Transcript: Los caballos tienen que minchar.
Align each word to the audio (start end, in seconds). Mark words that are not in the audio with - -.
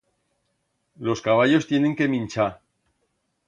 Los 0.95 1.21
caballos 1.21 1.67
tienen 1.67 1.95
que 1.95 2.07
minchar. 2.07 2.59